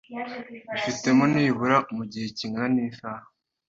[0.71, 3.25] bifatemo nibuze mu gihe kingana n’isaha